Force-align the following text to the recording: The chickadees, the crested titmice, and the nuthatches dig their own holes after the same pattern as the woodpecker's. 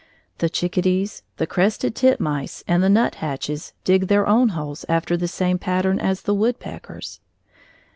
The 0.39 0.49
chickadees, 0.49 1.21
the 1.37 1.45
crested 1.45 1.93
titmice, 1.93 2.63
and 2.67 2.81
the 2.81 2.89
nuthatches 2.89 3.73
dig 3.83 4.07
their 4.07 4.25
own 4.25 4.49
holes 4.57 4.83
after 4.89 5.15
the 5.15 5.27
same 5.27 5.59
pattern 5.59 5.99
as 5.99 6.23
the 6.23 6.33
woodpecker's. 6.33 7.19